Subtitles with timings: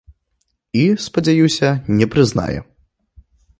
[0.83, 1.69] І, спадзяюся,
[2.01, 2.59] не прызнае.